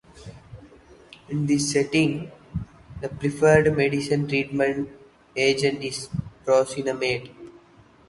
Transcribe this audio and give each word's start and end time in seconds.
In 1.29 1.45
this 1.45 1.71
setting, 1.71 2.31
the 3.01 3.09
preferred 3.09 3.77
medication 3.77 4.27
treatment 4.27 4.89
agent 5.35 5.83
is 5.83 6.09
procainamide. 6.43 7.29